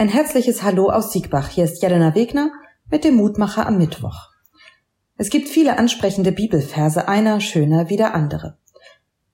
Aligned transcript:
Ein 0.00 0.08
herzliches 0.08 0.62
Hallo 0.62 0.90
aus 0.90 1.12
Siegbach. 1.12 1.48
Hier 1.48 1.64
ist 1.64 1.82
Jelena 1.82 2.14
Wegner 2.14 2.52
mit 2.88 3.02
dem 3.02 3.16
Mutmacher 3.16 3.66
am 3.66 3.78
Mittwoch. 3.78 4.28
Es 5.16 5.28
gibt 5.28 5.48
viele 5.48 5.76
ansprechende 5.76 6.30
Bibelverse, 6.30 7.08
einer 7.08 7.40
schöner 7.40 7.90
wie 7.90 7.96
der 7.96 8.14
andere. 8.14 8.58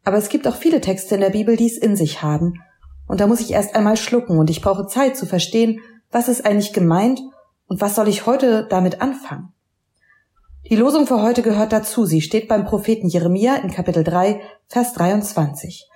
Aber 0.05 0.17
es 0.17 0.31
gibt 0.31 0.49
auch 0.49 0.57
viele 0.57 0.81
Texte 0.81 1.17
in 1.17 1.21
der 1.21 1.29
Bibel, 1.29 1.57
die 1.57 1.67
es 1.67 1.77
in 1.77 1.97
sich 1.97 2.23
haben. 2.23 2.63
Und 3.07 3.21
da 3.21 3.27
muss 3.27 3.41
ich 3.41 3.51
erst 3.51 3.77
einmal 3.77 3.99
schlucken 3.99 4.39
und 4.39 4.49
ich 4.49 4.63
brauche 4.63 4.87
Zeit 4.87 5.19
zu 5.19 5.27
verstehen, 5.27 5.81
was 6.11 6.29
ist 6.29 6.47
eigentlich 6.47 6.73
gemeint 6.73 7.21
und 7.67 7.83
was 7.83 7.95
soll 7.95 8.09
ich 8.09 8.25
heute 8.25 8.67
damit 8.67 9.03
anfangen. 9.03 9.53
Die 10.71 10.77
Losung 10.77 11.07
für 11.07 11.21
heute 11.21 11.43
gehört 11.43 11.75
dazu. 11.75 12.07
Sie 12.07 12.23
steht 12.23 12.49
beim 12.49 12.65
Propheten 12.65 13.09
Jeremia 13.09 13.57
in 13.57 13.71
Kapitel 13.71 14.03
3, 14.03 14.41
Vers 14.69 14.95
23. 14.95 15.91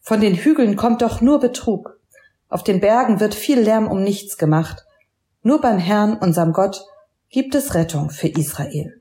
Von 0.00 0.20
den 0.20 0.34
Hügeln 0.34 0.74
kommt 0.74 1.02
doch 1.02 1.20
nur 1.20 1.38
Betrug. 1.38 1.95
Auf 2.48 2.62
den 2.62 2.80
Bergen 2.80 3.20
wird 3.20 3.34
viel 3.34 3.60
Lärm 3.60 3.88
um 3.88 4.02
nichts 4.02 4.36
gemacht. 4.38 4.84
Nur 5.42 5.60
beim 5.60 5.78
Herrn, 5.78 6.16
unserem 6.18 6.52
Gott, 6.52 6.84
gibt 7.30 7.54
es 7.54 7.74
Rettung 7.74 8.10
für 8.10 8.28
Israel. 8.28 9.00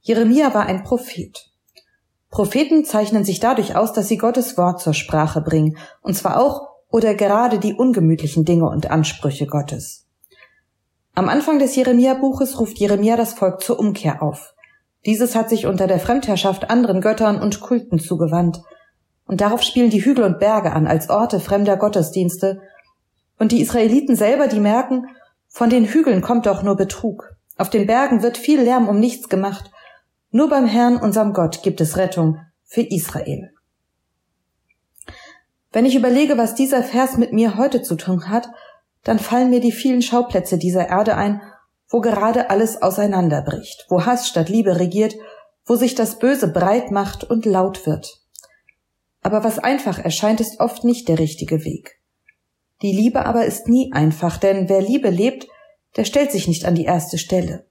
Jeremia 0.00 0.54
war 0.54 0.66
ein 0.66 0.84
Prophet. 0.84 1.50
Propheten 2.30 2.84
zeichnen 2.84 3.24
sich 3.24 3.40
dadurch 3.40 3.76
aus, 3.76 3.92
dass 3.92 4.08
sie 4.08 4.18
Gottes 4.18 4.56
Wort 4.56 4.80
zur 4.80 4.94
Sprache 4.94 5.40
bringen, 5.40 5.76
und 6.02 6.14
zwar 6.14 6.40
auch 6.40 6.68
oder 6.90 7.14
gerade 7.14 7.58
die 7.58 7.74
ungemütlichen 7.74 8.44
Dinge 8.44 8.68
und 8.68 8.90
Ansprüche 8.90 9.46
Gottes. 9.46 10.06
Am 11.14 11.28
Anfang 11.28 11.58
des 11.58 11.74
Jeremia-Buches 11.76 12.60
ruft 12.60 12.78
Jeremia 12.78 13.16
das 13.16 13.34
Volk 13.34 13.62
zur 13.62 13.78
Umkehr 13.78 14.22
auf. 14.22 14.54
Dieses 15.06 15.34
hat 15.34 15.48
sich 15.48 15.66
unter 15.66 15.86
der 15.86 15.98
Fremdherrschaft 15.98 16.68
anderen 16.70 17.00
Göttern 17.00 17.40
und 17.40 17.60
Kulten 17.60 17.98
zugewandt, 17.98 18.60
und 19.26 19.40
darauf 19.40 19.62
spielen 19.62 19.90
die 19.90 20.04
Hügel 20.04 20.24
und 20.24 20.38
Berge 20.38 20.72
an 20.72 20.86
als 20.86 21.10
Orte 21.10 21.40
fremder 21.40 21.76
Gottesdienste. 21.76 22.62
Und 23.38 23.52
die 23.52 23.60
Israeliten 23.60 24.16
selber, 24.16 24.46
die 24.46 24.60
merken, 24.60 25.06
von 25.48 25.68
den 25.68 25.84
Hügeln 25.84 26.22
kommt 26.22 26.46
doch 26.46 26.62
nur 26.62 26.76
Betrug. 26.76 27.34
Auf 27.56 27.70
den 27.70 27.86
Bergen 27.86 28.22
wird 28.22 28.38
viel 28.38 28.60
Lärm 28.60 28.88
um 28.88 29.00
nichts 29.00 29.28
gemacht. 29.28 29.70
Nur 30.30 30.48
beim 30.48 30.66
Herrn, 30.66 30.96
unserem 30.96 31.32
Gott, 31.32 31.62
gibt 31.62 31.80
es 31.80 31.96
Rettung 31.96 32.38
für 32.64 32.82
Israel. 32.82 33.52
Wenn 35.72 35.86
ich 35.86 35.96
überlege, 35.96 36.38
was 36.38 36.54
dieser 36.54 36.82
Vers 36.82 37.16
mit 37.16 37.32
mir 37.32 37.56
heute 37.56 37.82
zu 37.82 37.96
tun 37.96 38.28
hat, 38.28 38.48
dann 39.02 39.18
fallen 39.18 39.50
mir 39.50 39.60
die 39.60 39.72
vielen 39.72 40.02
Schauplätze 40.02 40.58
dieser 40.58 40.88
Erde 40.88 41.16
ein, 41.16 41.42
wo 41.88 42.00
gerade 42.00 42.50
alles 42.50 42.82
auseinanderbricht, 42.82 43.86
wo 43.88 44.04
Hass 44.04 44.28
statt 44.28 44.48
Liebe 44.48 44.78
regiert, 44.78 45.14
wo 45.64 45.76
sich 45.76 45.94
das 45.94 46.18
Böse 46.18 46.48
breit 46.48 46.90
macht 46.90 47.24
und 47.24 47.44
laut 47.44 47.86
wird 47.86 48.25
aber 49.26 49.42
was 49.42 49.58
einfach 49.58 49.98
erscheint, 49.98 50.40
ist 50.40 50.60
oft 50.60 50.84
nicht 50.84 51.08
der 51.08 51.18
richtige 51.18 51.64
Weg. 51.64 52.00
Die 52.80 52.92
Liebe 52.92 53.26
aber 53.26 53.44
ist 53.44 53.66
nie 53.66 53.90
einfach, 53.92 54.36
denn 54.36 54.68
wer 54.68 54.80
Liebe 54.80 55.10
lebt, 55.10 55.48
der 55.96 56.04
stellt 56.04 56.30
sich 56.30 56.46
nicht 56.46 56.64
an 56.64 56.76
die 56.76 56.84
erste 56.84 57.18
Stelle. 57.18 57.66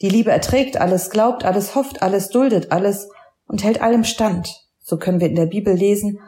Die 0.00 0.08
Liebe 0.08 0.30
erträgt 0.30 0.78
alles, 0.80 1.10
glaubt 1.10 1.44
alles, 1.44 1.74
hofft 1.74 2.00
alles, 2.00 2.30
duldet 2.30 2.72
alles 2.72 3.10
und 3.46 3.64
hält 3.64 3.82
allem 3.82 4.04
stand. 4.04 4.66
So 4.78 4.96
können 4.96 5.20
wir 5.20 5.28
in 5.28 5.34
der 5.34 5.44
Bibel 5.44 5.74
lesen. 5.74 6.20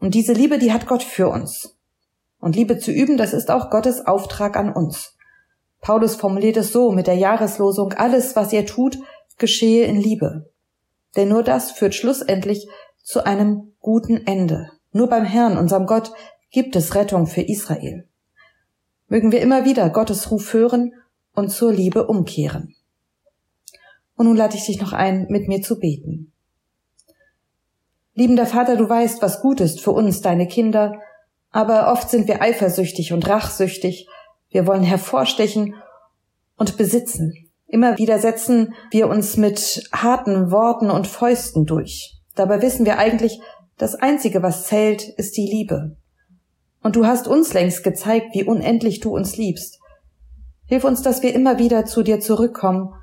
Und 0.00 0.16
diese 0.16 0.32
Liebe, 0.32 0.58
die 0.58 0.72
hat 0.72 0.88
Gott 0.88 1.04
für 1.04 1.28
uns. 1.28 1.78
Und 2.40 2.56
Liebe 2.56 2.76
zu 2.80 2.90
üben, 2.90 3.16
das 3.16 3.32
ist 3.32 3.52
auch 3.52 3.70
Gottes 3.70 4.04
Auftrag 4.04 4.56
an 4.56 4.72
uns. 4.72 5.16
Paulus 5.80 6.16
formuliert 6.16 6.56
es 6.56 6.72
so 6.72 6.90
mit 6.90 7.06
der 7.06 7.14
Jahreslosung, 7.14 7.92
alles, 7.92 8.34
was 8.34 8.52
ihr 8.52 8.66
tut, 8.66 8.98
geschehe 9.38 9.84
in 9.84 9.94
Liebe. 9.94 10.50
Denn 11.14 11.28
nur 11.28 11.44
das 11.44 11.70
führt 11.70 11.94
schlussendlich 11.94 12.66
zu 13.10 13.26
einem 13.26 13.72
guten 13.80 14.24
Ende. 14.24 14.70
Nur 14.92 15.08
beim 15.08 15.24
Herrn, 15.24 15.58
unserem 15.58 15.86
Gott, 15.86 16.12
gibt 16.52 16.76
es 16.76 16.94
Rettung 16.94 17.26
für 17.26 17.40
Israel. 17.40 18.06
Mögen 19.08 19.32
wir 19.32 19.40
immer 19.40 19.64
wieder 19.64 19.90
Gottes 19.90 20.30
Ruf 20.30 20.52
hören 20.52 20.92
und 21.34 21.50
zur 21.50 21.72
Liebe 21.72 22.06
umkehren. 22.06 22.76
Und 24.14 24.26
nun 24.26 24.36
lade 24.36 24.56
ich 24.56 24.66
dich 24.66 24.80
noch 24.80 24.92
ein, 24.92 25.26
mit 25.28 25.48
mir 25.48 25.60
zu 25.60 25.80
beten. 25.80 26.32
Liebender 28.14 28.46
Vater, 28.46 28.76
du 28.76 28.88
weißt, 28.88 29.20
was 29.22 29.40
gut 29.40 29.60
ist 29.60 29.80
für 29.80 29.90
uns, 29.90 30.20
deine 30.20 30.46
Kinder, 30.46 31.00
aber 31.50 31.90
oft 31.90 32.10
sind 32.10 32.28
wir 32.28 32.40
eifersüchtig 32.40 33.12
und 33.12 33.28
rachsüchtig. 33.28 34.06
Wir 34.50 34.68
wollen 34.68 34.84
hervorstechen 34.84 35.74
und 36.54 36.76
besitzen. 36.76 37.34
Immer 37.66 37.98
wieder 37.98 38.20
setzen 38.20 38.72
wir 38.92 39.08
uns 39.08 39.36
mit 39.36 39.88
harten 39.92 40.52
Worten 40.52 40.92
und 40.92 41.08
Fäusten 41.08 41.66
durch. 41.66 42.19
Dabei 42.34 42.62
wissen 42.62 42.86
wir 42.86 42.98
eigentlich, 42.98 43.40
das 43.76 43.94
Einzige, 43.94 44.42
was 44.42 44.66
zählt, 44.66 45.08
ist 45.08 45.36
die 45.36 45.46
Liebe. 45.46 45.96
Und 46.82 46.96
du 46.96 47.06
hast 47.06 47.28
uns 47.28 47.52
längst 47.54 47.82
gezeigt, 47.84 48.34
wie 48.34 48.44
unendlich 48.44 49.00
du 49.00 49.14
uns 49.14 49.36
liebst. 49.36 49.78
Hilf 50.66 50.84
uns, 50.84 51.02
dass 51.02 51.22
wir 51.22 51.34
immer 51.34 51.58
wieder 51.58 51.84
zu 51.84 52.02
dir 52.02 52.20
zurückkommen 52.20 52.94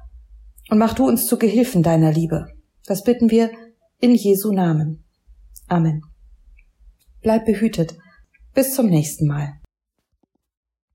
und 0.70 0.78
mach 0.78 0.94
du 0.94 1.08
uns 1.08 1.28
zu 1.28 1.38
Gehilfen 1.38 1.84
deiner 1.84 2.12
Liebe. 2.12 2.48
Das 2.86 3.04
bitten 3.04 3.30
wir 3.30 3.52
in 4.00 4.16
Jesu 4.16 4.52
Namen. 4.52 5.04
Amen. 5.68 6.02
Bleib 7.22 7.46
behütet. 7.46 7.96
Bis 8.54 8.74
zum 8.74 8.88
nächsten 8.88 9.28
Mal. 9.28 9.60